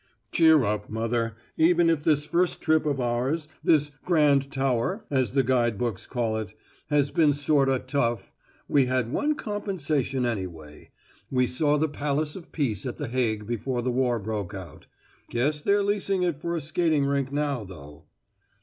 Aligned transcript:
"Cheer 0.31 0.63
up, 0.63 0.89
mother. 0.89 1.35
Even 1.57 1.87
if 1.87 2.03
this 2.03 2.25
first 2.25 2.59
trip 2.59 2.87
of 2.87 2.99
ours 2.99 3.47
this 3.63 3.91
'Grand 4.03 4.51
Tower,' 4.51 5.05
as 5.11 5.33
the 5.33 5.43
guide 5.43 5.77
books 5.77 6.07
call 6.07 6.37
it 6.37 6.55
has 6.87 7.11
been 7.11 7.33
sorta 7.33 7.77
tough, 7.77 8.33
we 8.67 8.87
had 8.87 9.11
one 9.13 9.35
compensation 9.35 10.25
anyway. 10.25 10.89
We 11.29 11.45
saw 11.45 11.77
the 11.77 11.87
Palace 11.87 12.35
of 12.35 12.51
Peace 12.51 12.87
at 12.87 12.97
the 12.97 13.09
Hague 13.09 13.45
before 13.45 13.83
the 13.83 13.91
war 13.91 14.17
broke 14.17 14.55
out. 14.55 14.87
Guess 15.29 15.61
they're 15.61 15.83
leasing 15.83 16.23
it 16.23 16.41
for 16.41 16.55
a 16.55 16.61
skating 16.61 17.05
rink 17.05 17.31
now, 17.31 17.63
though." 17.63 18.05